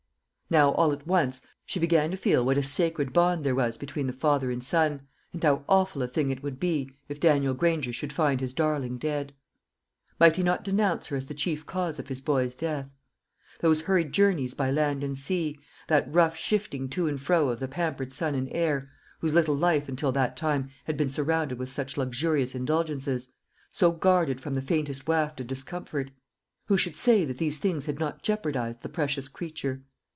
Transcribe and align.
Now 0.53 0.71
all 0.73 0.91
at 0.91 1.07
once 1.07 1.41
she 1.65 1.79
began 1.79 2.11
to 2.11 2.17
feel 2.17 2.43
what 2.43 2.57
a 2.57 2.61
sacred 2.63 3.13
bond 3.13 3.45
there 3.45 3.55
was 3.55 3.77
between 3.77 4.05
the 4.07 4.11
father 4.11 4.51
and 4.51 4.61
son, 4.61 5.07
and 5.31 5.41
how 5.41 5.63
awful 5.69 6.01
a 6.03 6.09
thing 6.09 6.29
it 6.29 6.43
would 6.43 6.59
be, 6.59 6.91
if 7.07 7.21
Daniel 7.21 7.53
Granger 7.53 7.93
should 7.93 8.11
find 8.11 8.41
his 8.41 8.51
darling 8.53 8.97
dead. 8.97 9.33
Might 10.19 10.35
he 10.35 10.43
not 10.43 10.65
denounce 10.65 11.07
her 11.07 11.15
as 11.15 11.27
the 11.27 11.33
chief 11.33 11.65
cause 11.65 11.99
of 11.99 12.09
his 12.09 12.19
boy's 12.19 12.53
death? 12.53 12.89
Those 13.61 13.79
hurried 13.83 14.11
journeys 14.11 14.53
by 14.53 14.71
land 14.71 15.05
and 15.05 15.17
sea 15.17 15.57
that 15.87 16.13
rough 16.13 16.35
shifting 16.35 16.89
to 16.89 17.07
and 17.07 17.21
fro 17.21 17.47
of 17.47 17.61
the 17.61 17.69
pampered 17.69 18.11
son 18.11 18.35
and 18.35 18.49
heir, 18.51 18.91
whose 19.19 19.33
little 19.33 19.55
life 19.55 19.87
until 19.87 20.11
that 20.11 20.35
time 20.35 20.69
had 20.83 20.97
been 20.97 21.09
surrounded 21.09 21.59
with 21.59 21.69
such 21.69 21.95
luxurious 21.95 22.53
indulgences, 22.53 23.29
so 23.71 23.93
guarded 23.93 24.41
from 24.41 24.53
the 24.55 24.61
faintest 24.61 25.07
waft 25.07 25.39
of 25.39 25.47
discomfort 25.47 26.11
who 26.65 26.77
should 26.77 26.97
say 26.97 27.23
that 27.23 27.37
these 27.37 27.57
things 27.57 27.85
had 27.85 27.99
not 27.99 28.21
jeopardised 28.21 28.81
the 28.81 28.89
precious 28.89 29.29
creature? 29.29 29.85